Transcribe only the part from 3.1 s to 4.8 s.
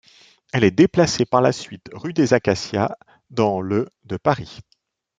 dans le de Paris.